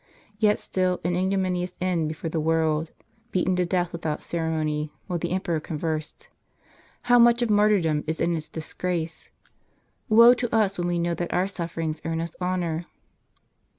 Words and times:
Tet 0.39 0.59
still, 0.59 0.99
an 1.03 1.15
ignominious 1.15 1.75
end 1.79 2.07
before 2.07 2.31
the 2.31 2.39
world; 2.39 2.89
beaten 3.29 3.55
to 3.57 3.67
death 3.67 3.93
without 3.93 4.23
ceremony, 4.23 4.91
while 5.05 5.19
the 5.19 5.29
emperor 5.29 5.59
conversed. 5.59 6.27
How 7.03 7.19
much 7.19 7.43
of 7.43 7.51
martyrdom 7.51 8.03
is 8.07 8.19
in 8.19 8.35
its 8.35 8.49
disgrace! 8.49 9.29
Woe 10.09 10.33
to 10.33 10.51
us 10.55 10.79
when 10.79 10.87
we 10.87 10.97
know 10.97 11.13
that 11.13 11.31
our 11.31 11.47
sufferings 11.47 12.01
earn 12.03 12.19
us 12.19 12.35
honor 12.41 12.87